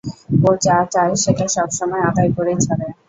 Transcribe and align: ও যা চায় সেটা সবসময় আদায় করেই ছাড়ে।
ও 0.41 0.59
যা 0.63 0.77
চায় 0.93 1.13
সেটা 1.23 1.45
সবসময় 1.55 2.03
আদায় 2.09 2.31
করেই 2.37 2.57
ছাড়ে। 2.65 2.87